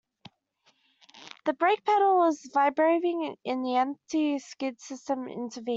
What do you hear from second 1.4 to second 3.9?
The brake pedal was vibrating as the